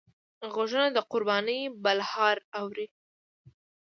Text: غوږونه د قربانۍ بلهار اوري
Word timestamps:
غوږونه 0.53 0.87
د 0.91 0.97
قربانۍ 1.11 1.61
بلهار 1.83 2.37
اوري 2.59 2.87